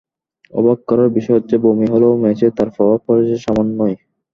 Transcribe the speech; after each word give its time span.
অবাক 0.53 0.79
করার 0.89 1.09
বিষয় 1.17 1.37
হচ্ছে, 1.37 1.55
বমি 1.63 1.85
হলেও 1.93 2.13
ম্যাচে 2.23 2.47
তার 2.57 2.69
প্রভাব 2.75 2.99
পড়েছে 3.07 3.35
সামান্যই। 3.45 3.95